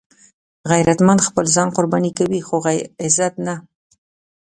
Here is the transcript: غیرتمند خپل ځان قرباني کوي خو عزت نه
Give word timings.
غیرتمند 0.71 1.25
خپل 1.27 1.45
ځان 1.55 1.69
قرباني 1.75 2.11
کوي 2.17 2.39
خو 2.47 2.55
عزت 3.03 3.33
نه 3.45 3.55